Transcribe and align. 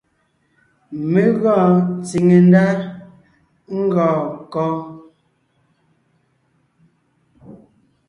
Mé 1.11 1.21
gɔɔn 1.41 1.73
tsìŋe 2.05 2.37
ndá 2.47 2.63
ngɔɔn 3.79 4.21
kɔ́? 4.51 4.67